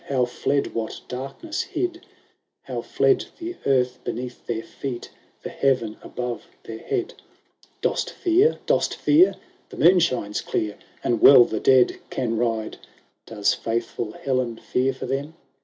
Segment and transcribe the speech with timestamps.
[0.05, 2.01] How fled what darkness hid!
[2.63, 5.11] How fled the earth beneath their feet,
[5.43, 7.09] The heaven above their head!
[7.09, 7.13] LV"
[7.83, 8.57] Dost fear?
[8.65, 9.35] dost fear?
[9.69, 12.79] The moon shines clear, And well the dead can ride;
[13.27, 15.35] Does faithful Helen fear for them